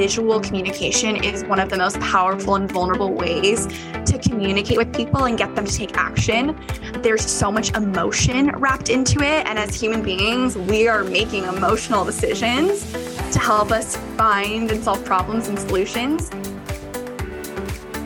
visual 0.00 0.40
communication 0.40 1.22
is 1.22 1.44
one 1.44 1.60
of 1.60 1.68
the 1.68 1.76
most 1.76 2.00
powerful 2.00 2.54
and 2.54 2.72
vulnerable 2.72 3.12
ways 3.12 3.66
to 4.06 4.18
communicate 4.18 4.78
with 4.78 4.90
people 4.96 5.24
and 5.24 5.36
get 5.36 5.54
them 5.54 5.66
to 5.66 5.74
take 5.76 5.94
action. 5.94 6.58
There's 7.02 7.22
so 7.22 7.52
much 7.52 7.74
emotion 7.74 8.48
wrapped 8.56 8.88
into 8.88 9.18
it. 9.18 9.46
And 9.46 9.58
as 9.58 9.78
human 9.78 10.02
beings, 10.02 10.56
we 10.56 10.88
are 10.88 11.04
making 11.04 11.44
emotional 11.44 12.02
decisions 12.02 12.90
to 13.32 13.38
help 13.38 13.72
us 13.72 13.98
find 14.16 14.70
and 14.70 14.82
solve 14.82 15.04
problems 15.04 15.48
and 15.48 15.58
solutions. 15.58 16.30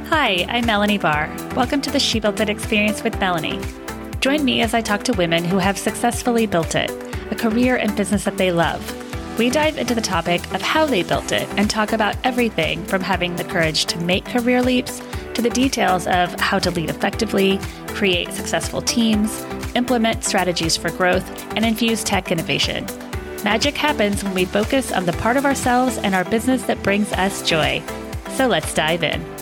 Hi, 0.08 0.44
I'm 0.48 0.66
Melanie 0.66 0.98
Barr. 0.98 1.32
Welcome 1.54 1.80
to 1.82 1.92
the 1.92 2.00
She 2.00 2.18
Built 2.18 2.40
It 2.40 2.48
experience 2.48 3.04
with 3.04 3.20
Melanie. 3.20 3.60
Join 4.18 4.44
me 4.44 4.62
as 4.62 4.74
I 4.74 4.80
talk 4.80 5.04
to 5.04 5.12
women 5.12 5.44
who 5.44 5.58
have 5.58 5.78
successfully 5.78 6.46
built 6.46 6.74
it, 6.74 6.90
a 7.30 7.36
career 7.36 7.76
and 7.76 7.94
business 7.94 8.24
that 8.24 8.36
they 8.36 8.50
love 8.50 9.03
we 9.38 9.50
dive 9.50 9.78
into 9.78 9.94
the 9.94 10.00
topic 10.00 10.40
of 10.54 10.62
how 10.62 10.86
they 10.86 11.02
built 11.02 11.32
it 11.32 11.48
and 11.56 11.68
talk 11.68 11.92
about 11.92 12.16
everything 12.24 12.84
from 12.84 13.02
having 13.02 13.34
the 13.36 13.44
courage 13.44 13.84
to 13.86 13.98
make 13.98 14.24
career 14.24 14.62
leaps 14.62 15.00
to 15.34 15.42
the 15.42 15.50
details 15.50 16.06
of 16.06 16.38
how 16.38 16.58
to 16.60 16.70
lead 16.70 16.88
effectively, 16.88 17.58
create 17.88 18.32
successful 18.32 18.80
teams, 18.80 19.42
implement 19.74 20.22
strategies 20.22 20.76
for 20.76 20.90
growth, 20.90 21.28
and 21.56 21.64
infuse 21.64 22.04
tech 22.04 22.30
innovation. 22.30 22.86
Magic 23.42 23.76
happens 23.76 24.22
when 24.22 24.34
we 24.34 24.44
focus 24.44 24.92
on 24.92 25.04
the 25.04 25.12
part 25.14 25.36
of 25.36 25.44
ourselves 25.44 25.98
and 25.98 26.14
our 26.14 26.24
business 26.24 26.62
that 26.62 26.82
brings 26.82 27.12
us 27.12 27.42
joy. 27.42 27.82
So 28.36 28.46
let's 28.46 28.72
dive 28.72 29.02
in. 29.02 29.33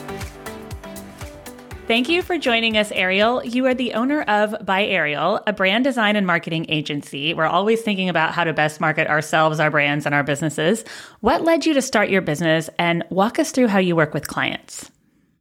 Thank 1.89 2.09
you 2.09 2.23
for 2.23 2.39
joining 2.39 2.77
us, 2.77 2.93
Ariel. 2.93 3.45
You 3.45 3.67
are 3.67 3.75
the 3.75 3.95
owner 3.95 4.23
of 4.23 4.55
By 4.65 4.85
Ariel, 4.85 5.43
a 5.49 5.53
brand 5.53 5.83
design 5.83 6.15
and 6.15 6.25
marketing 6.25 6.67
agency. 6.69 7.35
We're 7.35 7.47
always 7.47 7.83
thinking 7.83 8.09
about 8.09 8.33
how 8.33 8.45
to 8.45 8.53
best 8.53 8.81
market 8.81 9.09
ourselves, 9.09 9.59
our 9.59 9.69
brands, 9.69 10.07
and 10.07 10.15
our 10.15 10.23
businesses. 10.23 10.85
What 11.21 11.43
led 11.43 11.67
you 11.67 11.75
to 11.75 11.83
start 11.83 12.09
your 12.09 12.23
business 12.23 12.71
and 12.79 13.03
walk 13.11 13.41
us 13.41 13.51
through 13.51 13.67
how 13.67 13.81
you 13.81 13.97
work 13.97 14.15
with 14.15 14.29
clients? 14.29 14.93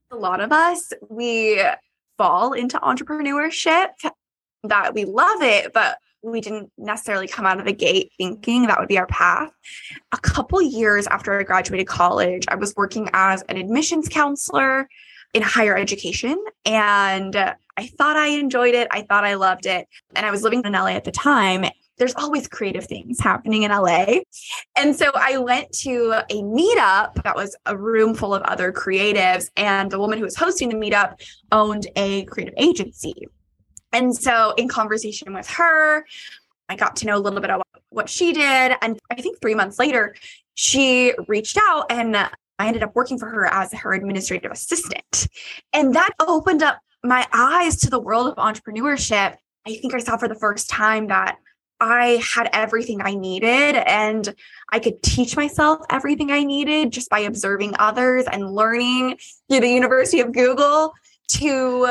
A 0.09 0.15
lot 0.15 0.41
of 0.41 0.51
us, 0.51 0.91
we 1.09 1.61
fall 2.17 2.53
into 2.53 2.79
entrepreneurship 2.79 3.89
that 4.63 4.95
we 4.95 5.05
love 5.05 5.43
it, 5.43 5.71
but 5.73 5.99
we 6.23 6.41
didn't 6.41 6.71
necessarily 6.75 7.27
come 7.27 7.45
out 7.45 7.59
of 7.59 7.65
the 7.65 7.71
gate 7.71 8.11
thinking 8.17 8.65
that 8.65 8.79
would 8.79 8.89
be 8.89 8.97
our 8.97 9.07
path. 9.07 9.51
A 10.11 10.17
couple 10.17 10.59
years 10.59 11.05
after 11.05 11.39
I 11.39 11.43
graduated 11.43 11.85
college, 11.85 12.45
I 12.47 12.55
was 12.55 12.75
working 12.75 13.11
as 13.13 13.43
an 13.43 13.57
admissions 13.57 14.09
counselor 14.09 14.89
in 15.33 15.41
higher 15.41 15.77
education. 15.77 16.37
And 16.65 17.35
I 17.35 17.87
thought 17.97 18.17
I 18.17 18.27
enjoyed 18.27 18.75
it. 18.75 18.87
I 18.91 19.01
thought 19.01 19.23
I 19.23 19.35
loved 19.35 19.65
it. 19.65 19.87
And 20.15 20.25
I 20.25 20.31
was 20.31 20.43
living 20.43 20.61
in 20.65 20.73
LA 20.73 20.87
at 20.87 21.03
the 21.03 21.11
time. 21.11 21.65
There's 21.97 22.15
always 22.15 22.47
creative 22.47 22.85
things 22.85 23.19
happening 23.19 23.63
in 23.63 23.71
LA. 23.71 24.21
And 24.77 24.95
so 24.95 25.11
I 25.13 25.37
went 25.37 25.71
to 25.79 26.23
a 26.29 26.41
meetup 26.41 27.21
that 27.23 27.35
was 27.35 27.55
a 27.65 27.77
room 27.77 28.15
full 28.15 28.33
of 28.33 28.41
other 28.43 28.71
creatives. 28.71 29.49
And 29.55 29.91
the 29.91 29.99
woman 29.99 30.17
who 30.17 30.25
was 30.25 30.35
hosting 30.35 30.69
the 30.69 30.75
meetup 30.75 31.21
owned 31.51 31.87
a 31.95 32.25
creative 32.25 32.55
agency. 32.57 33.27
And 33.93 34.15
so, 34.15 34.53
in 34.57 34.69
conversation 34.69 35.33
with 35.33 35.49
her, 35.49 36.05
I 36.69 36.75
got 36.77 36.95
to 36.97 37.05
know 37.05 37.17
a 37.17 37.19
little 37.19 37.41
bit 37.41 37.49
about 37.49 37.67
what 37.89 38.09
she 38.09 38.31
did. 38.31 38.77
And 38.81 38.97
I 39.11 39.15
think 39.15 39.41
three 39.41 39.53
months 39.53 39.77
later, 39.77 40.15
she 40.53 41.13
reached 41.27 41.57
out 41.61 41.85
and 41.89 42.15
I 42.61 42.67
ended 42.67 42.83
up 42.83 42.95
working 42.95 43.17
for 43.17 43.27
her 43.27 43.45
as 43.45 43.73
her 43.73 43.93
administrative 43.93 44.51
assistant. 44.51 45.27
And 45.73 45.95
that 45.95 46.11
opened 46.19 46.63
up 46.63 46.79
my 47.03 47.27
eyes 47.33 47.77
to 47.77 47.89
the 47.89 47.99
world 47.99 48.27
of 48.27 48.35
entrepreneurship. 48.35 49.35
I 49.65 49.75
think 49.75 49.93
I 49.93 49.99
saw 49.99 50.17
for 50.17 50.27
the 50.27 50.35
first 50.35 50.69
time 50.69 51.07
that 51.07 51.37
I 51.79 52.21
had 52.23 52.47
everything 52.53 53.01
I 53.01 53.15
needed 53.15 53.75
and 53.75 54.33
I 54.71 54.79
could 54.79 55.01
teach 55.01 55.35
myself 55.35 55.79
everything 55.89 56.29
I 56.29 56.43
needed 56.43 56.91
just 56.91 57.09
by 57.09 57.19
observing 57.19 57.73
others 57.79 58.25
and 58.31 58.53
learning 58.53 59.17
through 59.49 59.61
the 59.61 59.69
University 59.69 60.19
of 60.19 60.31
Google 60.31 60.93
to 61.29 61.87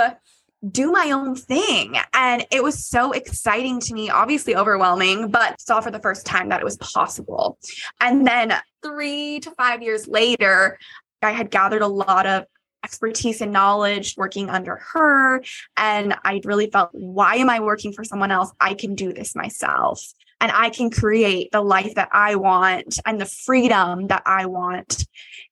do 0.69 0.93
my 0.93 1.11
own 1.11 1.35
thing. 1.35 1.97
And 2.13 2.47
it 2.51 2.63
was 2.63 2.85
so 2.85 3.13
exciting 3.13 3.81
to 3.81 3.95
me, 3.95 4.11
obviously 4.11 4.55
overwhelming, 4.55 5.31
but 5.31 5.61
saw 5.61 5.81
for 5.81 5.91
the 5.91 6.01
first 6.01 6.27
time 6.27 6.51
that 6.51 6.61
it 6.61 6.65
was 6.65 6.77
possible. 6.79 7.59
And 8.01 8.27
then 8.27 8.55
three 8.83 9.41
to 9.41 9.51
five 9.53 9.83
years 9.83 10.07
later, 10.07 10.79
I 11.23 11.31
had 11.33 11.51
gathered 11.51 11.83
a 11.83 11.89
lot 11.89 12.27
of 12.27 12.45
expertise 12.85 13.41
and 13.41 13.53
knowledge 13.53 14.15
working 14.17 14.49
under 14.49 14.77
her. 14.93 15.43
And 15.77 16.15
I 16.25 16.41
really 16.45 16.71
felt, 16.71 16.91
why 16.93 17.37
am 17.37 17.51
I 17.51 17.61
working 17.61 17.93
for 17.93 18.05
someone 18.05 18.31
else? 18.31 18.53
I 18.61 18.75
can 18.75 18.95
do 18.95 19.13
this 19.13 19.35
myself. 19.35 20.03
And 20.43 20.51
I 20.55 20.71
can 20.71 20.91
create 20.91 21.53
the 21.53 21.61
life 21.61 21.95
that 21.97 22.09
I 22.13 22.37
want 22.37 22.99
and 23.05 23.21
the 23.21 23.27
freedom 23.27 24.07
that 24.07 24.23
I 24.25 24.47
want. 24.47 25.07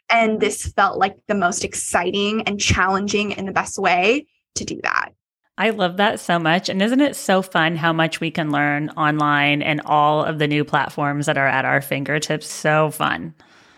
And 0.09 0.41
this 0.41 0.67
felt 0.69 0.99
like 0.99 1.17
the 1.27 1.35
most 1.35 1.65
exciting 1.65 2.43
and 2.45 2.59
challenging 2.59 3.33
in 3.33 3.45
the 3.45 3.53
best 3.53 3.79
way 3.79 4.27
to 4.55 4.65
do 4.65 4.81
that. 4.83 5.13
I 5.59 5.71
love 5.71 5.97
that 5.97 6.21
so 6.21 6.39
much. 6.39 6.69
And 6.69 6.81
isn't 6.81 7.01
it 7.01 7.17
so 7.17 7.43
fun 7.43 7.75
how 7.75 7.93
much 7.93 8.21
we 8.21 8.31
can 8.31 8.53
learn 8.53 8.91
online 8.91 9.61
and 9.61 9.81
all 9.85 10.25
of 10.25 10.39
the 10.39 10.47
new 10.47 10.65
platforms 10.65 11.27
that 11.27 11.37
are 11.37 11.49
at 11.49 11.65
our 11.65 11.81
fingertips? 11.81 12.47
So 12.47 12.91
fun. 12.93 13.35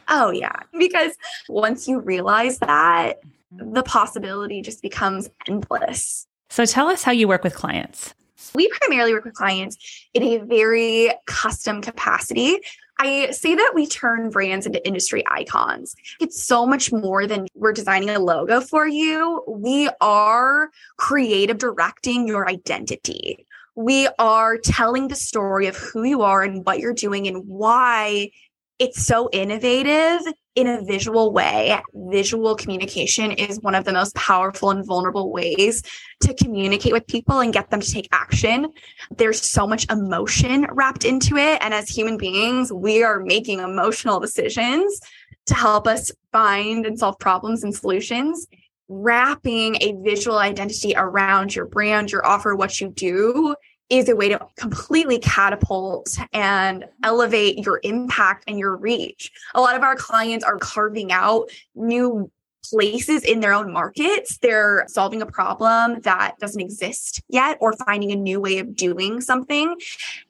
Oh, 0.08 0.30
yeah. 0.30 0.56
Because 0.78 1.12
once 1.48 1.88
you 1.88 2.00
realize 2.00 2.58
that, 2.58 3.22
mm-hmm. 3.54 3.72
the 3.72 3.82
possibility 3.82 4.60
just 4.60 4.82
becomes 4.82 5.30
endless. 5.48 6.26
So 6.50 6.66
tell 6.66 6.88
us 6.88 7.02
how 7.02 7.12
you 7.12 7.26
work 7.26 7.44
with 7.44 7.54
clients. 7.54 8.14
We 8.54 8.68
primarily 8.68 9.14
work 9.14 9.24
with 9.24 9.34
clients 9.34 9.78
in 10.12 10.22
a 10.22 10.38
very 10.38 11.10
custom 11.26 11.80
capacity. 11.80 12.58
I 13.02 13.30
say 13.30 13.54
that 13.54 13.72
we 13.74 13.86
turn 13.86 14.28
brands 14.28 14.66
into 14.66 14.86
industry 14.86 15.24
icons. 15.30 15.96
It's 16.20 16.42
so 16.42 16.66
much 16.66 16.92
more 16.92 17.26
than 17.26 17.46
we're 17.54 17.72
designing 17.72 18.10
a 18.10 18.18
logo 18.18 18.60
for 18.60 18.86
you. 18.86 19.42
We 19.48 19.88
are 20.02 20.68
creative 20.98 21.56
directing 21.56 22.28
your 22.28 22.46
identity. 22.46 23.46
We 23.74 24.06
are 24.18 24.58
telling 24.58 25.08
the 25.08 25.14
story 25.14 25.66
of 25.66 25.76
who 25.76 26.02
you 26.02 26.20
are 26.20 26.42
and 26.42 26.62
what 26.66 26.78
you're 26.78 26.92
doing 26.92 27.26
and 27.26 27.46
why 27.46 28.32
it's 28.80 29.04
so 29.04 29.28
innovative 29.30 30.22
in 30.54 30.66
a 30.66 30.82
visual 30.82 31.32
way. 31.32 31.78
Visual 31.92 32.56
communication 32.56 33.30
is 33.32 33.60
one 33.60 33.74
of 33.74 33.84
the 33.84 33.92
most 33.92 34.14
powerful 34.14 34.70
and 34.70 34.86
vulnerable 34.86 35.30
ways 35.30 35.82
to 36.22 36.32
communicate 36.32 36.92
with 36.92 37.06
people 37.06 37.40
and 37.40 37.52
get 37.52 37.70
them 37.70 37.80
to 37.80 37.92
take 37.92 38.08
action. 38.10 38.72
There's 39.14 39.40
so 39.40 39.66
much 39.66 39.86
emotion 39.90 40.66
wrapped 40.70 41.04
into 41.04 41.36
it. 41.36 41.58
And 41.60 41.74
as 41.74 41.90
human 41.90 42.16
beings, 42.16 42.72
we 42.72 43.02
are 43.02 43.20
making 43.20 43.60
emotional 43.60 44.18
decisions 44.18 44.98
to 45.46 45.54
help 45.54 45.86
us 45.86 46.10
find 46.32 46.86
and 46.86 46.98
solve 46.98 47.18
problems 47.18 47.62
and 47.62 47.74
solutions. 47.74 48.46
Wrapping 48.88 49.76
a 49.82 49.94
visual 50.02 50.38
identity 50.38 50.94
around 50.96 51.54
your 51.54 51.66
brand, 51.66 52.10
your 52.10 52.26
offer, 52.26 52.56
what 52.56 52.80
you 52.80 52.88
do 52.88 53.54
is 53.90 54.08
a 54.08 54.16
way 54.16 54.28
to 54.28 54.40
completely 54.56 55.18
catapult 55.18 56.16
and 56.32 56.86
elevate 57.02 57.58
your 57.58 57.80
impact 57.82 58.44
and 58.46 58.58
your 58.58 58.76
reach. 58.76 59.32
A 59.54 59.60
lot 59.60 59.76
of 59.76 59.82
our 59.82 59.96
clients 59.96 60.44
are 60.44 60.58
carving 60.58 61.12
out 61.12 61.50
new 61.74 62.30
places 62.62 63.24
in 63.24 63.40
their 63.40 63.52
own 63.52 63.72
markets. 63.72 64.38
They're 64.38 64.84
solving 64.88 65.22
a 65.22 65.26
problem 65.26 66.00
that 66.02 66.38
doesn't 66.38 66.60
exist 66.60 67.22
yet 67.28 67.58
or 67.60 67.72
finding 67.72 68.12
a 68.12 68.16
new 68.16 68.40
way 68.40 68.58
of 68.58 68.76
doing 68.76 69.20
something. 69.20 69.76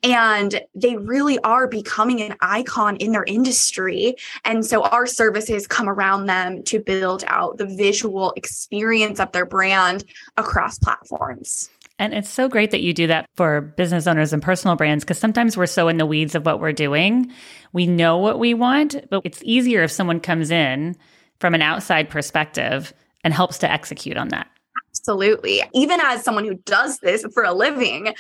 And 0.03 0.61
they 0.75 0.97
really 0.97 1.39
are 1.41 1.67
becoming 1.67 2.23
an 2.23 2.37
icon 2.41 2.97
in 2.97 3.13
their 3.13 3.25
industry. 3.25 4.17
And 4.45 4.65
so 4.65 4.83
our 4.83 5.07
services 5.07 5.67
come 5.67 5.89
around 5.89 6.27
them 6.27 6.63
to 6.65 6.81
build 6.81 7.25
out 7.27 7.59
the 7.59 7.67
visual 7.67 8.33
experience 8.37 9.21
of 9.21 9.33
their 9.33 9.47
brand 9.47 10.05
across 10.37 10.79
platforms. 10.79 11.69
And 12.01 12.15
it's 12.15 12.31
so 12.31 12.49
great 12.49 12.71
that 12.71 12.81
you 12.81 12.95
do 12.95 13.07
that 13.09 13.29
for 13.37 13.61
business 13.61 14.07
owners 14.07 14.33
and 14.33 14.43
personal 14.43 14.75
brands 14.75 15.05
because 15.05 15.19
sometimes 15.19 15.55
we're 15.55 15.67
so 15.67 15.87
in 15.87 15.99
the 15.99 16.07
weeds 16.07 16.35
of 16.35 16.47
what 16.47 16.59
we're 16.59 16.73
doing. 16.73 17.31
We 17.75 17.87
know 17.87 18.17
what 18.17 18.39
we 18.39 18.55
want, 18.55 18.97
but 19.11 19.21
it's 19.23 19.43
easier 19.45 19.83
if 19.83 19.93
someone 19.93 20.19
comes 20.19 20.51
in 20.51 20.97
from 21.41 21.55
an 21.55 21.61
outside 21.61 22.09
perspective 22.09 22.95
and 23.23 23.35
helps 23.35 23.59
to 23.59 23.71
execute 23.71 24.17
on 24.17 24.29
that. 24.29 24.49
Absolutely. 24.89 25.63
Even 25.75 26.01
as 26.01 26.25
someone 26.25 26.47
who 26.47 26.55
does 26.55 26.99
this 27.01 27.23
for 27.35 27.45
a 27.45 27.53
living, 27.53 28.15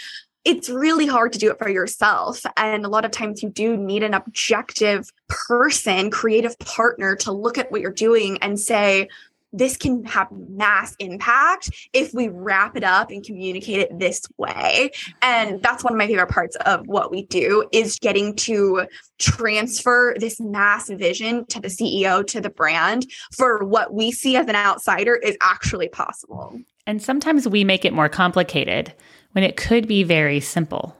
it's 0.45 0.69
really 0.69 1.07
hard 1.07 1.33
to 1.33 1.39
do 1.39 1.51
it 1.51 1.59
for 1.59 1.71
yourself. 1.71 2.45
And 2.59 2.85
a 2.85 2.89
lot 2.89 3.07
of 3.07 3.13
times 3.13 3.43
you 3.43 3.49
do 3.49 3.79
need 3.79 4.03
an 4.03 4.13
objective 4.13 5.11
person, 5.29 6.11
creative 6.11 6.59
partner 6.59 7.17
to 7.17 7.33
look 7.33 7.57
at 7.57 7.73
what 7.73 7.81
you're 7.81 7.93
doing 7.93 8.37
and 8.43 8.61
say, 8.61 9.09
this 9.53 9.77
can 9.77 10.05
have 10.05 10.29
mass 10.33 10.95
impact 10.99 11.71
if 11.93 12.13
we 12.15 12.29
wrap 12.29 12.77
it 12.77 12.85
up 12.85 13.11
and 13.11 13.25
communicate 13.25 13.81
it 13.81 13.99
this 13.99 14.23
way. 14.37 14.91
And 15.23 15.63
that's 15.63 15.83
one 15.83 15.93
of 15.93 15.99
my 15.99 16.07
favorite 16.07 16.29
parts 16.29 16.57
of 16.67 16.87
what 16.87 17.11
we 17.11 17.27
do 17.27 17.69
is 17.73 17.99
getting 17.99 18.37
to 18.37 18.87
transfer 19.19 20.15
this 20.19 20.41
mass 20.41 20.89
vision 20.89 21.45
to 21.47 21.61
the 21.61 21.69
ceo 21.69 22.27
to 22.27 22.41
the 22.41 22.51
brand 22.51 23.07
for 23.33 23.65
what 23.65 23.93
we 23.93 24.11
see 24.11 24.37
as 24.37 24.47
an 24.47 24.57
outsider 24.57 25.17
is 25.17 25.37
actually 25.41 25.89
possible. 25.89 26.59
And 26.87 27.03
sometimes 27.03 27.47
we 27.49 27.65
make 27.65 27.85
it 27.85 27.93
more 27.93 28.09
complicated 28.09 28.93
when 29.33 29.45
it 29.45 29.57
could 29.57 29.87
be 29.87 30.03
very 30.03 30.41
simple 30.41 30.97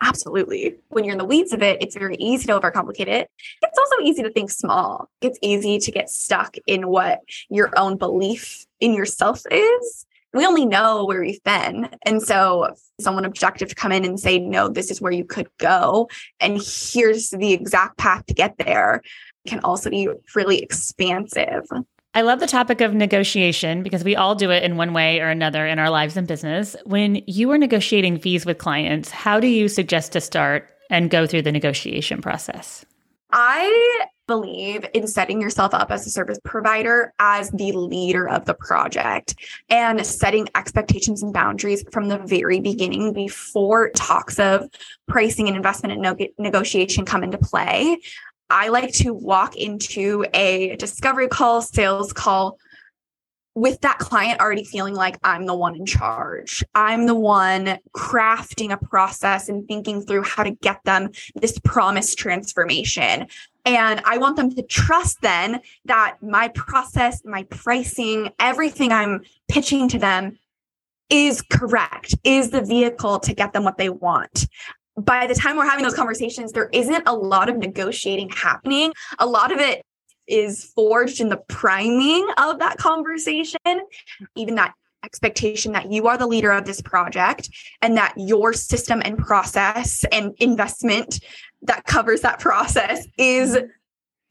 Absolutely. 0.00 0.76
When 0.88 1.04
you're 1.04 1.12
in 1.12 1.18
the 1.18 1.24
weeds 1.24 1.52
of 1.52 1.62
it, 1.62 1.82
it's 1.82 1.96
very 1.96 2.16
easy 2.16 2.46
to 2.46 2.58
overcomplicate 2.58 3.08
it. 3.08 3.30
It's 3.62 3.78
also 3.78 4.02
easy 4.02 4.22
to 4.22 4.30
think 4.30 4.50
small. 4.50 5.08
It's 5.20 5.38
easy 5.42 5.78
to 5.78 5.90
get 5.90 6.08
stuck 6.08 6.56
in 6.66 6.88
what 6.88 7.20
your 7.48 7.76
own 7.76 7.96
belief 7.96 8.64
in 8.80 8.94
yourself 8.94 9.42
is. 9.50 10.06
We 10.34 10.46
only 10.46 10.66
know 10.66 11.04
where 11.04 11.20
we've 11.20 11.42
been. 11.42 11.88
And 12.02 12.22
so, 12.22 12.74
someone 13.00 13.24
objective 13.24 13.70
to 13.70 13.74
come 13.74 13.92
in 13.92 14.04
and 14.04 14.20
say, 14.20 14.38
no, 14.38 14.68
this 14.68 14.90
is 14.90 15.00
where 15.00 15.12
you 15.12 15.24
could 15.24 15.48
go. 15.58 16.08
And 16.38 16.60
here's 16.62 17.30
the 17.30 17.52
exact 17.52 17.96
path 17.96 18.26
to 18.26 18.34
get 18.34 18.56
there 18.58 19.02
can 19.46 19.60
also 19.60 19.90
be 19.90 20.08
really 20.34 20.62
expansive. 20.62 21.64
I 22.14 22.22
love 22.22 22.40
the 22.40 22.46
topic 22.46 22.80
of 22.80 22.94
negotiation 22.94 23.82
because 23.82 24.02
we 24.02 24.16
all 24.16 24.34
do 24.34 24.50
it 24.50 24.62
in 24.62 24.76
one 24.76 24.94
way 24.94 25.20
or 25.20 25.28
another 25.28 25.66
in 25.66 25.78
our 25.78 25.90
lives 25.90 26.16
and 26.16 26.26
business. 26.26 26.74
When 26.84 27.22
you 27.26 27.50
are 27.50 27.58
negotiating 27.58 28.18
fees 28.18 28.46
with 28.46 28.58
clients, 28.58 29.10
how 29.10 29.40
do 29.40 29.46
you 29.46 29.68
suggest 29.68 30.12
to 30.12 30.20
start 30.20 30.68
and 30.90 31.10
go 31.10 31.26
through 31.26 31.42
the 31.42 31.52
negotiation 31.52 32.22
process? 32.22 32.84
I 33.30 34.06
believe 34.26 34.86
in 34.94 35.06
setting 35.06 35.40
yourself 35.40 35.74
up 35.74 35.90
as 35.90 36.06
a 36.06 36.10
service 36.10 36.38
provider 36.44 37.12
as 37.18 37.50
the 37.50 37.72
leader 37.72 38.28
of 38.28 38.44
the 38.44 38.54
project 38.54 39.34
and 39.68 40.04
setting 40.06 40.48
expectations 40.54 41.22
and 41.22 41.32
boundaries 41.32 41.82
from 41.92 42.08
the 42.08 42.18
very 42.18 42.60
beginning 42.60 43.12
before 43.12 43.90
talks 43.90 44.38
of 44.38 44.68
pricing 45.08 45.48
and 45.48 45.56
investment 45.56 46.06
and 46.06 46.28
negotiation 46.38 47.04
come 47.04 47.24
into 47.24 47.38
play. 47.38 47.98
I 48.50 48.68
like 48.68 48.92
to 48.94 49.12
walk 49.12 49.56
into 49.56 50.24
a 50.34 50.76
discovery 50.76 51.28
call, 51.28 51.62
sales 51.62 52.12
call 52.12 52.58
with 53.54 53.80
that 53.80 53.98
client 53.98 54.40
already 54.40 54.64
feeling 54.64 54.94
like 54.94 55.18
I'm 55.24 55.44
the 55.44 55.54
one 55.54 55.74
in 55.74 55.84
charge. 55.84 56.64
I'm 56.76 57.06
the 57.06 57.14
one 57.14 57.78
crafting 57.96 58.70
a 58.70 58.76
process 58.76 59.48
and 59.48 59.66
thinking 59.66 60.02
through 60.02 60.22
how 60.22 60.44
to 60.44 60.52
get 60.52 60.82
them 60.84 61.10
this 61.34 61.58
promised 61.64 62.18
transformation. 62.18 63.26
And 63.64 64.00
I 64.04 64.18
want 64.18 64.36
them 64.36 64.54
to 64.54 64.62
trust 64.62 65.22
then 65.22 65.60
that 65.86 66.18
my 66.22 66.48
process, 66.48 67.22
my 67.24 67.42
pricing, 67.44 68.30
everything 68.38 68.92
I'm 68.92 69.22
pitching 69.48 69.88
to 69.88 69.98
them 69.98 70.38
is 71.10 71.42
correct, 71.42 72.14
is 72.22 72.50
the 72.50 72.62
vehicle 72.62 73.18
to 73.20 73.34
get 73.34 73.52
them 73.52 73.64
what 73.64 73.76
they 73.76 73.88
want 73.88 74.46
by 74.98 75.26
the 75.26 75.34
time 75.34 75.56
we're 75.56 75.68
having 75.68 75.84
those 75.84 75.94
conversations, 75.94 76.52
there 76.52 76.68
isn't 76.72 77.06
a 77.06 77.14
lot 77.14 77.48
of 77.48 77.56
negotiating 77.56 78.30
happening. 78.30 78.92
A 79.18 79.26
lot 79.26 79.52
of 79.52 79.58
it 79.58 79.82
is 80.26 80.64
forged 80.74 81.20
in 81.20 81.28
the 81.28 81.38
priming 81.48 82.28
of 82.36 82.58
that 82.58 82.76
conversation, 82.78 83.58
even 84.34 84.56
that 84.56 84.74
expectation 85.04 85.72
that 85.72 85.90
you 85.90 86.08
are 86.08 86.18
the 86.18 86.26
leader 86.26 86.50
of 86.50 86.64
this 86.64 86.82
project 86.82 87.48
and 87.82 87.96
that 87.96 88.12
your 88.16 88.52
system 88.52 89.00
and 89.04 89.16
process 89.16 90.04
and 90.10 90.34
investment 90.38 91.20
that 91.62 91.84
covers 91.84 92.20
that 92.22 92.40
process 92.40 93.06
is 93.16 93.54
mm-hmm. 93.54 93.66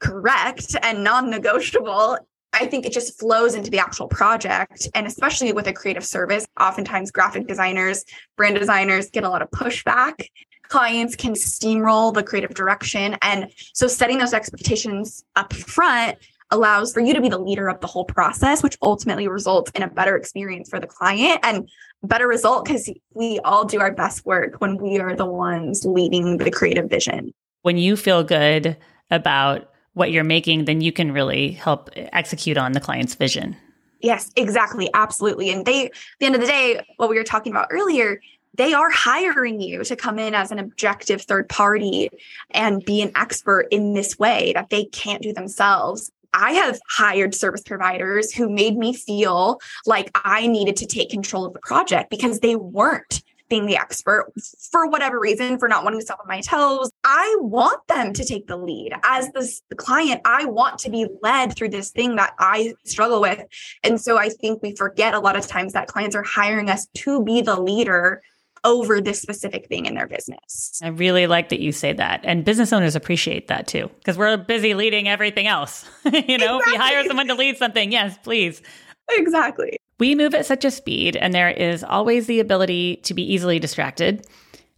correct 0.00 0.76
and 0.82 1.02
non 1.02 1.30
negotiable. 1.30 2.18
I 2.52 2.66
think 2.66 2.86
it 2.86 2.92
just 2.92 3.18
flows 3.18 3.54
into 3.54 3.70
the 3.70 3.78
actual 3.78 4.08
project. 4.08 4.88
And 4.94 5.06
especially 5.06 5.52
with 5.52 5.66
a 5.66 5.72
creative 5.72 6.04
service, 6.04 6.46
oftentimes 6.58 7.10
graphic 7.10 7.46
designers, 7.46 8.04
brand 8.36 8.56
designers 8.58 9.10
get 9.10 9.24
a 9.24 9.28
lot 9.28 9.42
of 9.42 9.50
pushback 9.50 10.24
clients 10.68 11.16
can 11.16 11.32
steamroll 11.32 12.14
the 12.14 12.22
creative 12.22 12.54
direction. 12.54 13.16
And 13.22 13.50
so 13.72 13.88
setting 13.88 14.18
those 14.18 14.34
expectations 14.34 15.24
up 15.36 15.52
front 15.52 16.18
allows 16.50 16.94
for 16.94 17.00
you 17.00 17.12
to 17.12 17.20
be 17.20 17.28
the 17.28 17.38
leader 17.38 17.68
of 17.68 17.80
the 17.80 17.86
whole 17.86 18.04
process, 18.04 18.62
which 18.62 18.78
ultimately 18.80 19.28
results 19.28 19.70
in 19.74 19.82
a 19.82 19.88
better 19.88 20.16
experience 20.16 20.70
for 20.70 20.80
the 20.80 20.86
client 20.86 21.40
and 21.42 21.68
better 22.02 22.26
result 22.26 22.64
because 22.64 22.90
we 23.14 23.38
all 23.40 23.64
do 23.64 23.80
our 23.80 23.92
best 23.92 24.24
work 24.24 24.60
when 24.60 24.76
we 24.78 24.98
are 24.98 25.14
the 25.14 25.26
ones 25.26 25.84
leading 25.84 26.38
the 26.38 26.50
creative 26.50 26.88
vision. 26.88 27.32
When 27.62 27.76
you 27.76 27.96
feel 27.96 28.24
good 28.24 28.76
about 29.10 29.70
what 29.98 30.12
you're 30.12 30.24
making, 30.24 30.64
then 30.64 30.80
you 30.80 30.92
can 30.92 31.12
really 31.12 31.50
help 31.50 31.90
execute 31.96 32.56
on 32.56 32.72
the 32.72 32.80
client's 32.80 33.14
vision. 33.14 33.56
Yes, 34.00 34.30
exactly. 34.36 34.88
Absolutely. 34.94 35.50
And 35.50 35.66
they, 35.66 35.86
at 35.86 35.92
the 36.20 36.26
end 36.26 36.34
of 36.36 36.40
the 36.40 36.46
day, 36.46 36.80
what 36.96 37.10
we 37.10 37.16
were 37.16 37.24
talking 37.24 37.52
about 37.52 37.68
earlier, 37.70 38.20
they 38.54 38.72
are 38.72 38.90
hiring 38.90 39.60
you 39.60 39.84
to 39.84 39.96
come 39.96 40.18
in 40.18 40.34
as 40.34 40.50
an 40.50 40.58
objective 40.58 41.22
third 41.22 41.48
party 41.48 42.08
and 42.50 42.84
be 42.84 43.02
an 43.02 43.12
expert 43.16 43.66
in 43.70 43.94
this 43.94 44.18
way 44.18 44.52
that 44.54 44.70
they 44.70 44.84
can't 44.86 45.22
do 45.22 45.32
themselves. 45.32 46.10
I 46.32 46.52
have 46.52 46.78
hired 46.88 47.34
service 47.34 47.62
providers 47.62 48.32
who 48.32 48.48
made 48.48 48.76
me 48.76 48.94
feel 48.94 49.60
like 49.86 50.10
I 50.14 50.46
needed 50.46 50.76
to 50.76 50.86
take 50.86 51.10
control 51.10 51.46
of 51.46 51.52
the 51.52 51.60
project 51.60 52.10
because 52.10 52.40
they 52.40 52.54
weren't 52.54 53.22
being 53.48 53.66
the 53.66 53.76
expert 53.76 54.32
for 54.70 54.86
whatever 54.88 55.18
reason, 55.18 55.58
for 55.58 55.68
not 55.68 55.84
wanting 55.84 56.00
to 56.00 56.04
step 56.04 56.18
on 56.20 56.28
my 56.28 56.40
toes. 56.40 56.90
I 57.04 57.36
want 57.40 57.86
them 57.88 58.12
to 58.12 58.24
take 58.24 58.46
the 58.46 58.56
lead. 58.56 58.92
As 59.04 59.30
this, 59.32 59.62
client, 59.76 60.20
I 60.24 60.44
want 60.44 60.78
to 60.80 60.90
be 60.90 61.06
led 61.22 61.56
through 61.56 61.70
this 61.70 61.90
thing 61.90 62.16
that 62.16 62.34
I 62.38 62.74
struggle 62.84 63.20
with. 63.20 63.42
And 63.82 64.00
so 64.00 64.18
I 64.18 64.28
think 64.28 64.62
we 64.62 64.74
forget 64.74 65.14
a 65.14 65.20
lot 65.20 65.36
of 65.36 65.46
times 65.46 65.72
that 65.72 65.88
clients 65.88 66.16
are 66.16 66.22
hiring 66.22 66.70
us 66.70 66.86
to 66.98 67.22
be 67.22 67.40
the 67.40 67.60
leader 67.60 68.22
over 68.64 69.00
this 69.00 69.22
specific 69.22 69.68
thing 69.68 69.86
in 69.86 69.94
their 69.94 70.06
business. 70.06 70.80
I 70.82 70.88
really 70.88 71.26
like 71.26 71.48
that 71.50 71.60
you 71.60 71.72
say 71.72 71.92
that. 71.92 72.20
And 72.24 72.44
business 72.44 72.72
owners 72.72 72.96
appreciate 72.96 73.48
that 73.48 73.66
too, 73.66 73.88
because 73.98 74.18
we're 74.18 74.36
busy 74.36 74.74
leading 74.74 75.08
everything 75.08 75.46
else. 75.46 75.84
you 76.04 76.38
know, 76.38 76.58
exactly. 76.58 76.58
if 76.58 76.66
you 76.66 76.78
hire 76.78 77.04
someone 77.04 77.28
to 77.28 77.34
lead 77.34 77.56
something, 77.56 77.92
yes, 77.92 78.18
please. 78.22 78.62
Exactly. 79.10 79.78
We 79.98 80.14
move 80.14 80.34
at 80.34 80.46
such 80.46 80.64
a 80.64 80.70
speed, 80.70 81.16
and 81.16 81.34
there 81.34 81.50
is 81.50 81.82
always 81.82 82.26
the 82.26 82.40
ability 82.40 82.96
to 83.04 83.14
be 83.14 83.32
easily 83.32 83.58
distracted. 83.58 84.26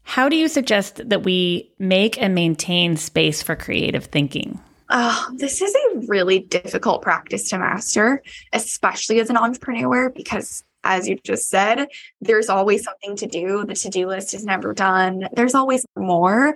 How 0.02 0.28
do 0.28 0.36
you 0.36 0.48
suggest 0.48 1.08
that 1.08 1.24
we 1.24 1.70
make 1.78 2.20
and 2.20 2.34
maintain 2.34 2.96
space 2.96 3.42
for 3.42 3.54
creative 3.54 4.06
thinking? 4.06 4.58
Oh, 4.88 5.30
this 5.36 5.62
is 5.62 5.74
a 5.74 5.98
really 6.08 6.40
difficult 6.40 7.02
practice 7.02 7.48
to 7.50 7.58
master, 7.58 8.22
especially 8.52 9.20
as 9.20 9.30
an 9.30 9.36
entrepreneur, 9.36 10.10
because 10.10 10.64
as 10.82 11.06
you 11.06 11.18
just 11.22 11.48
said, 11.48 11.86
there's 12.20 12.48
always 12.48 12.82
something 12.82 13.14
to 13.16 13.26
do. 13.26 13.64
The 13.66 13.74
to 13.74 13.90
do 13.90 14.06
list 14.08 14.34
is 14.34 14.44
never 14.44 14.72
done. 14.72 15.28
There's 15.34 15.54
always 15.54 15.84
more. 15.96 16.54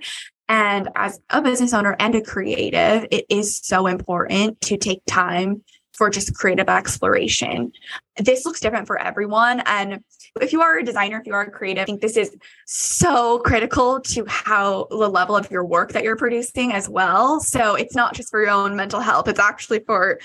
And 0.49 0.89
as 0.95 1.19
a 1.29 1.41
business 1.41 1.73
owner 1.73 1.95
and 1.99 2.13
a 2.15 2.21
creative, 2.21 3.07
it 3.11 3.25
is 3.29 3.57
so 3.63 3.87
important 3.87 4.59
to 4.61 4.77
take 4.77 5.01
time 5.07 5.63
for 5.95 6.09
just 6.09 6.35
creative 6.35 6.69
exploration. 6.69 7.71
This 8.17 8.45
looks 8.45 8.59
different 8.59 8.87
for 8.87 8.99
everyone. 8.99 9.61
And 9.65 10.03
if 10.41 10.51
you 10.51 10.61
are 10.61 10.77
a 10.77 10.83
designer, 10.83 11.19
if 11.19 11.27
you 11.27 11.33
are 11.33 11.43
a 11.43 11.51
creative, 11.51 11.83
I 11.83 11.85
think 11.85 12.01
this 12.01 12.17
is 12.17 12.35
so 12.65 13.39
critical 13.39 13.99
to 14.01 14.25
how 14.27 14.87
the 14.89 15.09
level 15.09 15.35
of 15.35 15.49
your 15.49 15.65
work 15.65 15.93
that 15.93 16.03
you're 16.03 16.17
producing 16.17 16.73
as 16.73 16.89
well. 16.89 17.39
So 17.39 17.75
it's 17.75 17.95
not 17.95 18.13
just 18.13 18.29
for 18.29 18.41
your 18.41 18.51
own 18.51 18.75
mental 18.75 18.99
health, 18.99 19.27
it's 19.27 19.39
actually 19.39 19.79
for 19.79 20.19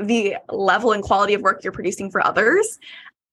the 0.00 0.36
level 0.48 0.92
and 0.92 1.02
quality 1.02 1.34
of 1.34 1.42
work 1.42 1.62
you're 1.62 1.72
producing 1.72 2.10
for 2.10 2.24
others. 2.24 2.78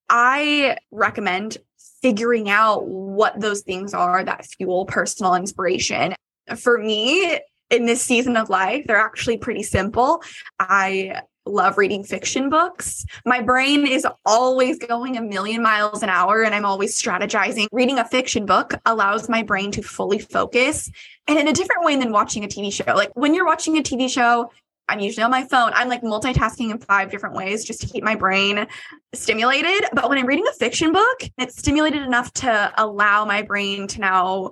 I 0.10 0.78
recommend 0.92 1.58
figuring 2.02 2.50
out 2.50 2.88
what 2.88 3.40
those 3.40 3.62
things 3.62 3.94
are 3.94 4.24
that 4.24 4.46
fuel 4.46 4.86
personal 4.86 5.36
inspiration. 5.36 6.16
For 6.58 6.78
me, 6.78 7.40
in 7.70 7.86
this 7.86 8.02
season 8.02 8.36
of 8.36 8.50
life, 8.50 8.86
they're 8.88 8.98
actually 8.98 9.38
pretty 9.38 9.64
simple. 9.64 10.24
I 10.60 11.22
love 11.50 11.78
reading 11.78 12.04
fiction 12.04 12.50
books. 12.50 13.06
My 13.26 13.42
brain 13.42 13.86
is 13.86 14.08
always 14.26 14.80
going 14.80 15.18
a 15.18 15.22
million 15.22 15.62
miles 15.62 16.04
an 16.04 16.10
hour 16.10 16.44
and 16.44 16.56
I'm 16.56 16.66
always 16.66 17.00
strategizing. 17.00 17.68
Reading 17.72 18.00
a 18.00 18.06
fiction 18.06 18.46
book 18.46 18.74
allows 18.86 19.28
my 19.30 19.44
brain 19.44 19.72
to 19.72 19.82
fully 19.82 20.20
focus 20.20 20.90
and 21.28 21.38
in 21.38 21.48
a 21.48 21.54
different 21.54 21.84
way 21.84 21.96
than 21.96 22.12
watching 22.12 22.44
a 22.44 22.48
TV 22.48 22.72
show. 22.72 22.94
Like 22.94 23.12
when 23.16 23.34
you're 23.34 23.46
watching 23.46 23.78
a 23.78 23.82
TV 23.82 24.10
show, 24.10 24.52
I'm 24.90 25.00
usually 25.00 25.24
on 25.24 25.32
my 25.32 25.46
phone. 25.46 25.72
I'm 25.76 25.88
like 25.88 26.02
multitasking 26.02 26.72
in 26.72 26.80
five 26.80 27.12
different 27.12 27.36
ways 27.36 27.64
just 27.64 27.82
to 27.82 27.88
keep 27.88 28.04
my 28.04 28.16
brain 28.16 28.66
stimulated. 29.14 29.88
But 29.94 30.10
when 30.10 30.18
I'm 30.18 30.26
reading 30.26 30.48
a 30.50 30.54
fiction 30.54 30.92
book, 30.92 31.22
it's 31.38 31.58
stimulated 31.58 32.02
enough 32.02 32.34
to 32.34 32.74
allow 32.76 33.24
my 33.24 33.44
brain 33.44 33.88
to 33.88 34.02
now 34.02 34.50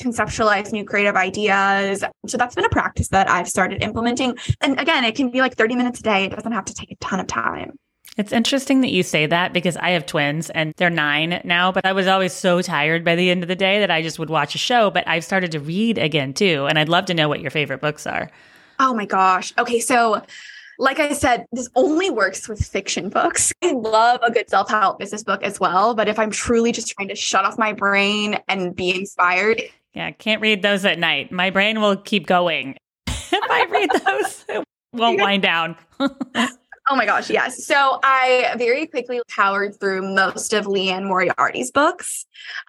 conceptualize 0.00 0.72
new 0.72 0.84
creative 0.84 1.16
ideas. 1.16 2.04
So 2.26 2.36
that's 2.36 2.54
been 2.54 2.64
a 2.64 2.70
practice 2.70 3.08
that 3.08 3.28
I've 3.28 3.48
started 3.48 3.82
implementing. 3.82 4.36
And 4.60 4.78
again, 4.78 5.04
it 5.04 5.14
can 5.14 5.30
be 5.30 5.40
like 5.40 5.56
30 5.56 5.76
minutes 5.76 6.00
a 6.00 6.02
day. 6.02 6.24
It 6.24 6.32
doesn't 6.32 6.52
have 6.52 6.66
to 6.66 6.74
take 6.74 6.90
a 6.90 6.96
ton 6.96 7.20
of 7.20 7.26
time. 7.26 7.78
It's 8.16 8.32
interesting 8.32 8.80
that 8.80 8.92
you 8.92 9.02
say 9.02 9.26
that 9.26 9.52
because 9.52 9.76
I 9.76 9.90
have 9.90 10.06
twins 10.06 10.48
and 10.50 10.72
they're 10.78 10.88
nine 10.88 11.40
now, 11.44 11.70
but 11.70 11.84
I 11.84 11.92
was 11.92 12.06
always 12.06 12.32
so 12.32 12.62
tired 12.62 13.04
by 13.04 13.14
the 13.14 13.30
end 13.30 13.42
of 13.42 13.48
the 13.48 13.56
day 13.56 13.78
that 13.80 13.90
I 13.90 14.00
just 14.00 14.18
would 14.18 14.30
watch 14.30 14.54
a 14.54 14.58
show. 14.58 14.90
But 14.90 15.06
I've 15.06 15.24
started 15.24 15.52
to 15.52 15.60
read 15.60 15.98
again 15.98 16.32
too. 16.32 16.66
And 16.66 16.78
I'd 16.78 16.88
love 16.88 17.04
to 17.06 17.14
know 17.14 17.28
what 17.28 17.40
your 17.40 17.50
favorite 17.50 17.82
books 17.82 18.06
are. 18.06 18.30
Oh 18.78 18.94
my 18.94 19.04
gosh. 19.04 19.52
Okay. 19.58 19.80
So, 19.80 20.22
like 20.78 20.98
I 20.98 21.12
said, 21.12 21.46
this 21.52 21.68
only 21.74 22.10
works 22.10 22.48
with 22.48 22.64
fiction 22.64 23.08
books. 23.10 23.52
I 23.62 23.72
love 23.72 24.20
a 24.22 24.30
good 24.30 24.48
self 24.48 24.70
help 24.70 24.98
business 24.98 25.22
book 25.22 25.42
as 25.42 25.60
well. 25.60 25.94
But 25.94 26.08
if 26.08 26.18
I'm 26.18 26.30
truly 26.30 26.72
just 26.72 26.88
trying 26.88 27.08
to 27.08 27.14
shut 27.14 27.44
off 27.44 27.58
my 27.58 27.74
brain 27.74 28.38
and 28.48 28.74
be 28.74 28.94
inspired, 28.94 29.62
yeah, 29.96 30.10
can't 30.10 30.42
read 30.42 30.60
those 30.60 30.84
at 30.84 30.98
night. 30.98 31.32
My 31.32 31.48
brain 31.48 31.80
will 31.80 31.96
keep 31.96 32.26
going. 32.26 32.76
if 33.06 33.32
I 33.32 33.66
read 33.70 33.90
those, 34.04 34.44
it 34.48 34.64
won't 34.92 35.20
wind 35.20 35.42
down. 35.42 35.76
Oh 36.88 36.94
my 36.94 37.04
gosh, 37.04 37.28
yes. 37.30 37.66
So 37.66 37.98
I 38.04 38.54
very 38.58 38.86
quickly 38.86 39.20
powered 39.28 39.80
through 39.80 40.14
most 40.14 40.52
of 40.52 40.68
Liane 40.68 41.04
Moriarty's 41.04 41.72
books, 41.72 42.24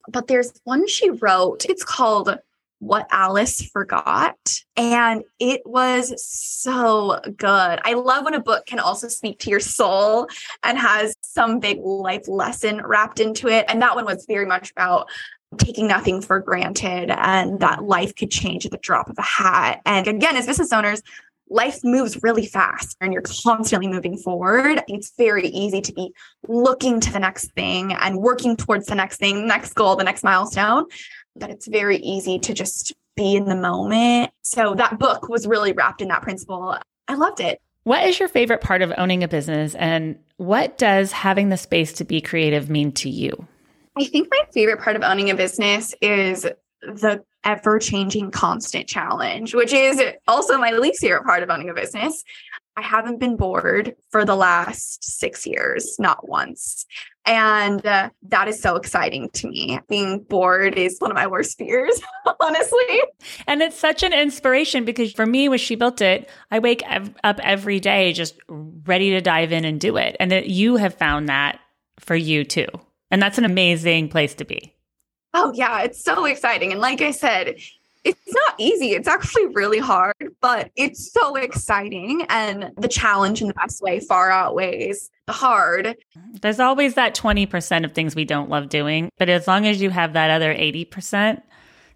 but 0.08 0.26
there's 0.26 0.52
one 0.64 0.88
she 0.88 1.12
wrote. 1.12 1.66
It's 1.70 1.84
called 1.84 2.36
What 2.80 3.06
Alice 3.12 3.62
Forgot. 3.62 4.36
And 4.76 5.24
it 5.40 5.62
was 5.66 6.16
so 6.20 7.20
good. 7.26 7.80
I 7.84 7.94
love 7.94 8.26
when 8.26 8.34
a 8.34 8.40
book 8.40 8.66
can 8.66 8.80
also 8.80 9.08
speak 9.08 9.38
to 9.42 9.52
your 9.52 9.60
soul 9.60 10.28
and 10.64 10.80
has 10.80 11.14
some 11.22 11.60
big 11.60 11.78
life 11.82 12.28
lesson 12.28 12.82
wrapped 12.84 13.20
into 13.20 13.48
it. 13.50 13.66
And 13.68 13.80
that 13.84 13.94
one 13.94 14.06
was 14.06 14.26
very 14.28 14.48
much 14.48 14.72
about 14.72 15.10
taking 15.58 15.88
nothing 15.88 16.22
for 16.22 16.40
granted 16.40 17.10
and 17.10 17.60
that 17.60 17.84
life 17.84 18.16
could 18.16 18.32
change 18.32 18.66
at 18.66 18.72
the 18.72 18.78
drop 18.78 19.10
of 19.10 19.18
a 19.18 19.24
hat. 19.24 19.82
And 19.86 20.08
again, 20.08 20.36
as 20.36 20.46
business 20.46 20.72
owners, 20.72 21.02
life 21.50 21.84
moves 21.84 22.22
really 22.24 22.46
fast 22.46 22.98
and 23.02 23.14
you're 23.14 23.24
constantly 23.44 23.88
moving 23.88 24.18
forward. 24.18 24.84
It's 24.88 25.14
very 25.18 25.48
easy 25.48 25.82
to 25.82 25.94
be 25.94 26.14
looking 26.48 27.00
to 27.00 27.12
the 27.12 27.20
next 27.20 27.52
thing 27.52 27.94
and 27.94 28.18
working 28.18 28.56
towards 28.56 28.88
the 28.88 28.96
next 28.96 29.18
thing, 29.18 29.48
next 29.48 29.74
goal, 29.74 29.96
the 29.96 30.04
next 30.04 30.24
milestone. 30.24 30.86
But 31.36 31.50
it's 31.50 31.68
very 31.68 31.98
easy 31.98 32.40
to 32.40 32.54
just 32.54 32.94
be 33.16 33.36
in 33.36 33.46
the 33.46 33.56
moment. 33.56 34.32
So 34.42 34.76
that 34.76 35.00
book 35.00 35.30
was 35.30 35.48
really 35.48 35.72
wrapped 35.74 36.02
in 36.02 36.08
that 36.10 36.22
principle. 36.22 36.78
I 37.08 37.16
loved 37.16 37.40
it. 37.40 37.62
What 37.84 38.06
is 38.06 38.20
your 38.20 38.28
favorite 38.28 38.62
part 38.62 38.82
of 38.82 38.94
owning 38.98 39.24
a 39.24 39.28
business 39.30 39.74
and 39.76 40.20
what 40.36 40.78
does 40.78 41.14
having 41.14 41.50
the 41.50 41.58
space 41.58 41.94
to 41.94 42.04
be 42.04 42.20
creative 42.20 42.70
mean 42.70 42.92
to 42.94 43.10
you? 43.10 43.48
I 44.00 44.06
think 44.06 44.28
my 44.30 44.42
favorite 44.54 44.80
part 44.80 44.96
of 44.96 45.04
owning 45.04 45.30
a 45.30 45.36
business 45.36 45.96
is 46.02 46.46
the 46.82 47.24
ever 47.44 47.80
changing 47.80 48.30
constant 48.30 48.88
challenge, 48.88 49.56
which 49.56 49.74
is 49.74 50.02
also 50.28 50.58
my 50.58 50.72
least 50.72 51.02
favorite 51.02 51.24
part 51.24 51.44
of 51.44 51.50
owning 51.50 51.70
a 51.70 51.74
business. 51.74 52.24
I 52.76 52.82
haven't 52.82 53.20
been 53.20 53.38
bored 53.38 53.96
for 54.12 54.24
the 54.24 54.36
last 54.36 55.04
six 55.04 55.48
years, 55.48 55.96
not 55.98 56.30
once. 56.30 56.86
And 57.26 57.84
uh, 57.86 58.12
that 58.28 58.48
is 58.48 58.62
so 58.62 58.76
exciting 58.76 59.30
to 59.30 59.48
me. 59.48 59.80
Being 59.90 60.20
bored 60.20 60.78
is 60.78 60.98
one 61.00 61.10
of 61.10 61.16
my 61.16 61.26
worst 61.26 61.58
fears, 61.58 62.00
honestly. 62.40 63.02
And 63.48 63.64
it's 63.64 63.80
such 63.80 64.04
an 64.04 64.14
inspiration 64.14 64.86
because 64.86 65.12
for 65.12 65.26
me, 65.26 65.50
when 65.50 65.58
she 65.58 65.76
built 65.76 66.02
it, 66.02 66.30
I 66.52 66.60
wake 66.60 66.84
up 67.24 67.40
every 67.40 67.80
day 67.80 68.14
just 68.14 68.36
ready 68.48 69.10
to 69.12 69.22
dive 69.22 69.52
in 69.52 69.66
and 69.66 69.80
do 69.80 69.98
it. 69.98 70.16
And 70.20 70.32
that 70.32 70.50
you 70.50 70.76
have 70.76 70.94
found 70.94 71.30
that 71.30 71.60
for 72.00 72.16
you 72.16 72.44
too. 72.44 72.68
And 73.12 73.22
that's 73.22 73.38
an 73.38 73.46
amazing 73.46 74.10
place 74.10 74.34
to 74.36 74.46
be. 74.46 74.76
Oh, 75.34 75.52
yeah, 75.54 75.82
it's 75.82 76.04
so 76.04 76.26
exciting. 76.26 76.72
And 76.72 76.82
like 76.82 77.02
I 77.02 77.12
said, 77.12 77.56
it's 78.04 78.34
not 78.34 78.56
easy. 78.58 78.92
It's 78.92 79.08
actually 79.08 79.48
really 79.48 79.80
hard, 79.80 80.16
but 80.42 80.72
it's 80.76 81.12
so 81.12 81.36
exciting. 81.36 82.26
And 82.30 82.72
the 82.78 82.88
challenge 82.88 83.42
in 83.42 83.48
the 83.48 83.54
best 83.54 83.82
way 83.82 84.00
far 84.00 84.32
outweighs 84.32 85.10
the 85.26 85.34
hard. 85.34 85.96
There's 86.42 86.60
always 86.60 86.94
that 86.94 87.16
20% 87.16 87.84
of 87.84 87.92
things 87.92 88.16
we 88.16 88.26
don't 88.26 88.50
love 88.50 88.70
doing. 88.70 89.10
But 89.18 89.30
as 89.30 89.48
long 89.48 89.66
as 89.66 89.82
you 89.82 89.90
have 89.90 90.14
that 90.14 90.32
other 90.32 90.54
80%, 90.54 91.42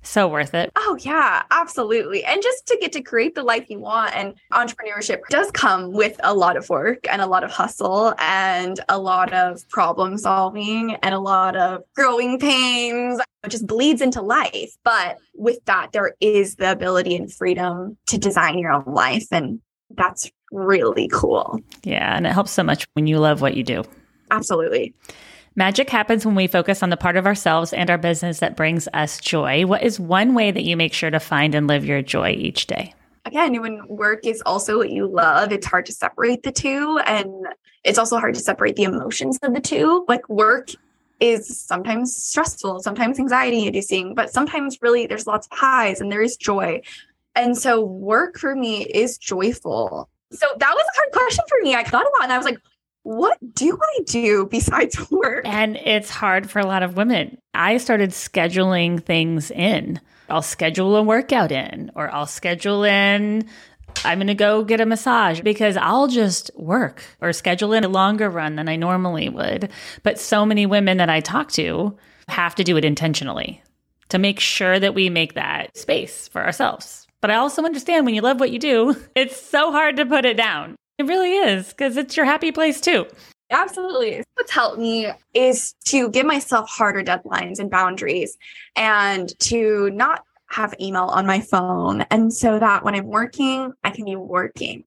so 0.03 0.27
worth 0.27 0.53
it. 0.53 0.71
Oh, 0.75 0.97
yeah, 1.01 1.43
absolutely. 1.51 2.23
And 2.23 2.41
just 2.41 2.65
to 2.67 2.77
get 2.81 2.91
to 2.93 3.01
create 3.01 3.35
the 3.35 3.43
life 3.43 3.69
you 3.69 3.79
want. 3.79 4.15
And 4.15 4.33
entrepreneurship 4.51 5.19
does 5.29 5.51
come 5.51 5.91
with 5.91 6.19
a 6.23 6.33
lot 6.33 6.57
of 6.57 6.69
work 6.69 7.07
and 7.09 7.21
a 7.21 7.27
lot 7.27 7.43
of 7.43 7.51
hustle 7.51 8.13
and 8.19 8.79
a 8.89 8.97
lot 8.97 9.31
of 9.33 9.67
problem 9.69 10.17
solving 10.17 10.95
and 10.95 11.13
a 11.13 11.19
lot 11.19 11.55
of 11.55 11.83
growing 11.95 12.39
pains. 12.39 13.19
It 13.43 13.49
just 13.49 13.67
bleeds 13.67 14.01
into 14.01 14.21
life. 14.21 14.75
But 14.83 15.17
with 15.35 15.63
that, 15.65 15.91
there 15.91 16.15
is 16.19 16.55
the 16.55 16.71
ability 16.71 17.15
and 17.15 17.31
freedom 17.31 17.97
to 18.07 18.17
design 18.17 18.57
your 18.57 18.71
own 18.71 18.85
life. 18.85 19.27
And 19.31 19.61
that's 19.91 20.31
really 20.51 21.09
cool. 21.11 21.59
Yeah. 21.83 22.15
And 22.15 22.25
it 22.25 22.33
helps 22.33 22.51
so 22.51 22.63
much 22.63 22.87
when 22.93 23.07
you 23.07 23.19
love 23.19 23.41
what 23.41 23.55
you 23.55 23.63
do. 23.63 23.83
Absolutely. 24.31 24.93
Magic 25.55 25.89
happens 25.89 26.25
when 26.25 26.35
we 26.35 26.47
focus 26.47 26.81
on 26.81 26.89
the 26.89 26.97
part 26.97 27.17
of 27.17 27.25
ourselves 27.25 27.73
and 27.73 27.89
our 27.89 27.97
business 27.97 28.39
that 28.39 28.55
brings 28.55 28.87
us 28.93 29.19
joy. 29.19 29.65
What 29.65 29.83
is 29.83 29.99
one 29.99 30.33
way 30.33 30.49
that 30.49 30.63
you 30.63 30.77
make 30.77 30.93
sure 30.93 31.09
to 31.09 31.19
find 31.19 31.53
and 31.53 31.67
live 31.67 31.83
your 31.83 32.01
joy 32.01 32.31
each 32.31 32.67
day? 32.67 32.93
Again, 33.25 33.61
when 33.61 33.85
work 33.87 34.25
is 34.25 34.41
also 34.45 34.77
what 34.77 34.91
you 34.91 35.07
love, 35.07 35.51
it's 35.51 35.67
hard 35.67 35.85
to 35.87 35.93
separate 35.93 36.43
the 36.43 36.53
two. 36.53 36.99
And 37.05 37.29
it's 37.83 37.99
also 37.99 38.17
hard 38.17 38.33
to 38.35 38.39
separate 38.39 38.77
the 38.77 38.83
emotions 38.83 39.37
of 39.43 39.53
the 39.53 39.59
two. 39.59 40.05
Like 40.07 40.27
work 40.29 40.69
is 41.19 41.59
sometimes 41.59 42.15
stressful, 42.15 42.79
sometimes 42.79 43.19
anxiety 43.19 43.67
inducing, 43.67 44.15
but 44.15 44.31
sometimes 44.31 44.77
really 44.81 45.05
there's 45.05 45.27
lots 45.27 45.47
of 45.51 45.57
highs 45.57 45.99
and 45.99 46.09
there 46.09 46.21
is 46.21 46.37
joy. 46.37 46.81
And 47.35 47.57
so 47.57 47.81
work 47.81 48.39
for 48.39 48.55
me 48.55 48.85
is 48.85 49.17
joyful. 49.17 50.09
So 50.31 50.47
that 50.57 50.73
was 50.73 50.85
a 50.85 50.97
hard 50.97 51.11
question 51.11 51.43
for 51.49 51.57
me. 51.61 51.75
I 51.75 51.83
thought 51.83 52.05
a 52.05 52.11
lot 52.17 52.23
and 52.23 52.31
I 52.31 52.37
was 52.37 52.45
like, 52.45 52.57
what 53.03 53.37
do 53.53 53.77
I 53.81 54.03
do 54.03 54.45
besides 54.45 55.09
work? 55.11 55.45
And 55.45 55.77
it's 55.77 56.09
hard 56.09 56.49
for 56.49 56.59
a 56.59 56.67
lot 56.67 56.83
of 56.83 56.97
women. 56.97 57.37
I 57.53 57.77
started 57.77 58.11
scheduling 58.11 59.03
things 59.03 59.51
in. 59.51 59.99
I'll 60.29 60.41
schedule 60.41 60.95
a 60.95 61.03
workout 61.03 61.51
in, 61.51 61.91
or 61.93 62.09
I'll 62.13 62.25
schedule 62.25 62.85
in, 62.85 63.49
I'm 64.03 64.17
going 64.17 64.27
to 64.27 64.33
go 64.33 64.63
get 64.63 64.81
a 64.81 64.85
massage 64.85 65.41
because 65.41 65.77
I'll 65.77 66.07
just 66.07 66.51
work 66.55 67.03
or 67.21 67.33
schedule 67.33 67.73
in 67.73 67.83
a 67.83 67.89
longer 67.89 68.29
run 68.29 68.55
than 68.55 68.67
I 68.67 68.75
normally 68.75 69.29
would. 69.29 69.69
But 70.03 70.19
so 70.19 70.45
many 70.45 70.65
women 70.65 70.97
that 70.97 71.09
I 71.09 71.19
talk 71.19 71.51
to 71.53 71.97
have 72.27 72.55
to 72.55 72.63
do 72.63 72.77
it 72.77 72.85
intentionally 72.85 73.61
to 74.09 74.17
make 74.17 74.39
sure 74.39 74.79
that 74.79 74.95
we 74.95 75.09
make 75.09 75.35
that 75.35 75.77
space 75.77 76.27
for 76.27 76.43
ourselves. 76.43 77.07
But 77.21 77.31
I 77.31 77.35
also 77.35 77.63
understand 77.63 78.05
when 78.05 78.15
you 78.15 78.21
love 78.21 78.39
what 78.39 78.51
you 78.51 78.59
do, 78.59 78.95
it's 79.15 79.39
so 79.39 79.71
hard 79.71 79.97
to 79.97 80.05
put 80.05 80.25
it 80.25 80.37
down. 80.37 80.75
It 81.01 81.07
really 81.07 81.33
is 81.33 81.69
because 81.69 81.97
it's 81.97 82.15
your 82.15 82.27
happy 82.27 82.51
place 82.51 82.79
too. 82.79 83.07
Absolutely. 83.49 84.23
What's 84.35 84.51
helped 84.51 84.77
me 84.77 85.07
is 85.33 85.73
to 85.85 86.11
give 86.11 86.27
myself 86.27 86.69
harder 86.69 87.03
deadlines 87.03 87.57
and 87.57 87.71
boundaries 87.71 88.37
and 88.75 89.27
to 89.39 89.89
not 89.95 90.23
have 90.51 90.75
email 90.79 91.05
on 91.05 91.25
my 91.25 91.41
phone. 91.41 92.01
And 92.11 92.31
so 92.31 92.59
that 92.59 92.85
when 92.85 92.93
I'm 92.93 93.07
working, 93.07 93.73
I 93.83 93.89
can 93.89 94.05
be 94.05 94.15
working. 94.15 94.83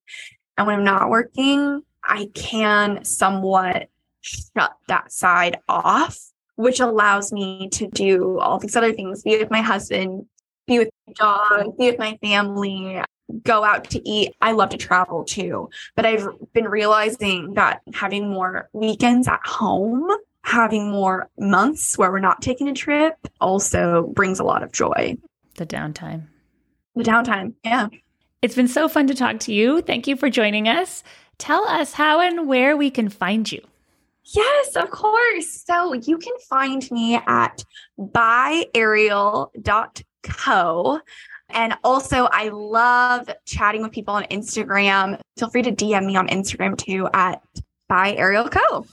And 0.56 0.68
when 0.68 0.76
I'm 0.76 0.84
not 0.84 1.10
working, 1.10 1.82
I 2.04 2.28
can 2.32 3.04
somewhat 3.04 3.88
shut 4.20 4.72
that 4.86 5.10
side 5.10 5.58
off, 5.68 6.16
which 6.54 6.78
allows 6.78 7.32
me 7.32 7.70
to 7.72 7.88
do 7.88 8.38
all 8.38 8.60
these 8.60 8.76
other 8.76 8.92
things, 8.92 9.24
be 9.24 9.36
with 9.36 9.50
my 9.50 9.62
husband, 9.62 10.26
be 10.68 10.78
with 10.78 10.90
my 11.08 11.12
dog, 11.14 11.76
be 11.76 11.90
with 11.90 11.98
my 11.98 12.16
family, 12.22 13.02
go 13.42 13.64
out 13.64 13.90
to 13.90 14.08
eat. 14.08 14.34
I 14.40 14.52
love 14.52 14.70
to 14.70 14.76
travel 14.76 15.24
too, 15.24 15.70
but 15.96 16.06
I've 16.06 16.26
been 16.52 16.68
realizing 16.68 17.54
that 17.54 17.80
having 17.92 18.30
more 18.30 18.68
weekends 18.72 19.28
at 19.28 19.40
home, 19.44 20.08
having 20.42 20.90
more 20.90 21.30
months 21.38 21.96
where 21.96 22.10
we're 22.10 22.20
not 22.20 22.42
taking 22.42 22.68
a 22.68 22.74
trip 22.74 23.14
also 23.40 24.12
brings 24.14 24.38
a 24.38 24.44
lot 24.44 24.62
of 24.62 24.72
joy. 24.72 25.16
The 25.56 25.66
downtime. 25.66 26.26
The 26.94 27.04
downtime. 27.04 27.54
Yeah. 27.64 27.88
It's 28.42 28.54
been 28.54 28.68
so 28.68 28.88
fun 28.88 29.06
to 29.06 29.14
talk 29.14 29.40
to 29.40 29.52
you. 29.54 29.80
Thank 29.80 30.06
you 30.06 30.16
for 30.16 30.28
joining 30.28 30.68
us. 30.68 31.02
Tell 31.38 31.66
us 31.66 31.94
how 31.94 32.20
and 32.20 32.46
where 32.46 32.76
we 32.76 32.90
can 32.90 33.08
find 33.08 33.50
you. 33.50 33.62
Yes, 34.24 34.76
of 34.76 34.90
course. 34.90 35.64
So 35.66 35.94
you 35.94 36.18
can 36.18 36.34
find 36.48 36.90
me 36.90 37.16
at 37.26 37.64
byariel.co. 37.98 39.50
And 41.54 41.74
also, 41.84 42.28
I 42.32 42.48
love 42.48 43.30
chatting 43.46 43.82
with 43.82 43.92
people 43.92 44.14
on 44.14 44.24
Instagram. 44.24 45.20
Feel 45.38 45.50
free 45.50 45.62
to 45.62 45.72
DM 45.72 46.04
me 46.06 46.16
on 46.16 46.28
Instagram 46.28 46.76
too 46.76 47.08
at 47.14 47.40
by 47.88 48.14
Ariel 48.14 48.48
Co. 48.48 48.86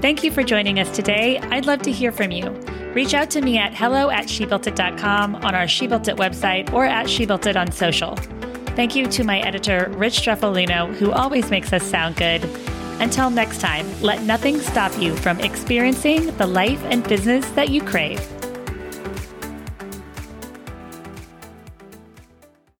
Thank 0.00 0.24
you 0.24 0.30
for 0.32 0.42
joining 0.42 0.78
us 0.80 0.94
today. 0.94 1.38
I'd 1.38 1.66
love 1.66 1.82
to 1.82 1.92
hear 1.92 2.12
from 2.12 2.30
you. 2.30 2.50
Reach 2.92 3.14
out 3.14 3.30
to 3.30 3.40
me 3.40 3.56
at 3.56 3.72
hello 3.74 4.10
at 4.10 4.26
shebuiltit.com 4.26 5.36
on 5.36 5.54
our 5.54 5.66
She 5.66 5.86
Built 5.86 6.08
It 6.08 6.16
website 6.16 6.72
or 6.72 6.84
at 6.84 7.08
She 7.08 7.24
Built 7.24 7.46
It 7.46 7.56
on 7.56 7.70
social. 7.72 8.16
Thank 8.74 8.96
you 8.96 9.06
to 9.06 9.24
my 9.24 9.40
editor, 9.40 9.90
Rich 9.96 10.20
Streffolino, 10.20 10.94
who 10.96 11.12
always 11.12 11.50
makes 11.50 11.72
us 11.72 11.84
sound 11.84 12.16
good. 12.16 12.44
Until 13.00 13.30
next 13.30 13.60
time, 13.60 13.86
let 14.02 14.22
nothing 14.22 14.60
stop 14.60 14.96
you 15.00 15.16
from 15.16 15.40
experiencing 15.40 16.36
the 16.36 16.46
life 16.46 16.82
and 16.84 17.02
business 17.04 17.48
that 17.50 17.70
you 17.70 17.82
crave. 17.82 18.20